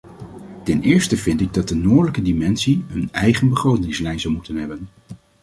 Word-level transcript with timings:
Ten 0.63 0.81
eerste 0.81 1.17
vind 1.17 1.41
ik 1.41 1.53
dat 1.53 1.67
de 1.67 1.75
noordelijke 1.75 2.21
dimensie 2.21 2.85
een 2.89 3.09
eigen 3.11 3.49
begrotingslijn 3.49 4.19
zou 4.19 4.33
moeten 4.33 4.55
hebben. 4.55 4.87